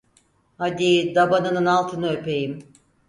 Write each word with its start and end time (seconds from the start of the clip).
Hadi, 0.57 1.15
dabanının 1.15 1.65
altını 1.65 2.09
öpeyim… 2.09 2.63